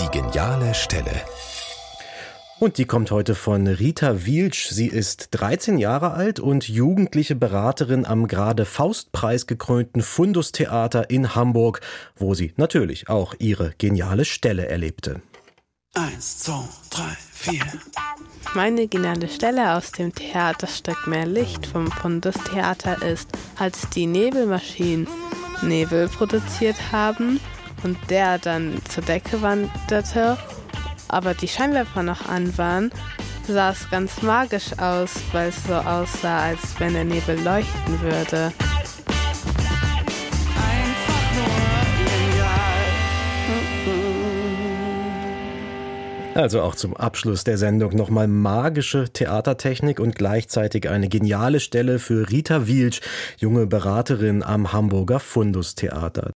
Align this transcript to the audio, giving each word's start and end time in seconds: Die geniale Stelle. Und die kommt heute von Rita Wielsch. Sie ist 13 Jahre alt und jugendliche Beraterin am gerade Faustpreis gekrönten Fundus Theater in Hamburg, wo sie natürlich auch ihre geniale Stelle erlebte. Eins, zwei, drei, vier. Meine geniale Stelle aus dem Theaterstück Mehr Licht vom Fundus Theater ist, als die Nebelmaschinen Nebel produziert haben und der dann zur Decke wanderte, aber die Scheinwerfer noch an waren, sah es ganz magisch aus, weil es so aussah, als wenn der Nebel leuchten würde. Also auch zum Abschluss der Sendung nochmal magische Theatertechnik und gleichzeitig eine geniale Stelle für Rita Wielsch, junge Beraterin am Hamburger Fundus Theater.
Die 0.00 0.18
geniale 0.18 0.72
Stelle. 0.74 1.12
Und 2.58 2.78
die 2.78 2.86
kommt 2.86 3.10
heute 3.10 3.34
von 3.34 3.66
Rita 3.66 4.24
Wielsch. 4.24 4.68
Sie 4.70 4.86
ist 4.86 5.28
13 5.32 5.76
Jahre 5.76 6.12
alt 6.12 6.40
und 6.40 6.66
jugendliche 6.66 7.34
Beraterin 7.34 8.06
am 8.06 8.26
gerade 8.26 8.64
Faustpreis 8.64 9.46
gekrönten 9.46 10.00
Fundus 10.00 10.52
Theater 10.52 11.10
in 11.10 11.34
Hamburg, 11.34 11.82
wo 12.16 12.32
sie 12.32 12.54
natürlich 12.56 13.10
auch 13.10 13.34
ihre 13.38 13.74
geniale 13.76 14.24
Stelle 14.24 14.68
erlebte. 14.68 15.20
Eins, 15.94 16.38
zwei, 16.38 16.64
drei, 16.88 17.16
vier. 17.32 17.64
Meine 18.54 18.88
geniale 18.88 19.28
Stelle 19.28 19.76
aus 19.76 19.92
dem 19.92 20.14
Theaterstück 20.14 21.06
Mehr 21.08 21.26
Licht 21.26 21.66
vom 21.66 21.90
Fundus 21.92 22.36
Theater 22.50 23.02
ist, 23.02 23.28
als 23.58 23.90
die 23.90 24.06
Nebelmaschinen 24.06 25.06
Nebel 25.60 26.08
produziert 26.08 26.76
haben 26.90 27.38
und 27.82 27.96
der 28.10 28.38
dann 28.38 28.80
zur 28.88 29.02
Decke 29.02 29.42
wanderte, 29.42 30.36
aber 31.08 31.34
die 31.34 31.48
Scheinwerfer 31.48 32.02
noch 32.02 32.28
an 32.28 32.56
waren, 32.56 32.90
sah 33.46 33.70
es 33.70 33.90
ganz 33.90 34.22
magisch 34.22 34.78
aus, 34.78 35.10
weil 35.32 35.48
es 35.48 35.64
so 35.64 35.74
aussah, 35.74 36.44
als 36.44 36.60
wenn 36.78 36.94
der 36.94 37.04
Nebel 37.04 37.38
leuchten 37.42 38.00
würde. 38.00 38.52
Also 46.34 46.62
auch 46.62 46.76
zum 46.76 46.96
Abschluss 46.96 47.44
der 47.44 47.58
Sendung 47.58 47.94
nochmal 47.96 48.28
magische 48.28 49.10
Theatertechnik 49.12 49.98
und 49.98 50.14
gleichzeitig 50.14 50.88
eine 50.88 51.08
geniale 51.08 51.60
Stelle 51.60 51.98
für 51.98 52.30
Rita 52.30 52.66
Wielsch, 52.66 53.00
junge 53.38 53.66
Beraterin 53.66 54.42
am 54.42 54.72
Hamburger 54.72 55.20
Fundus 55.20 55.74
Theater. 55.74 56.30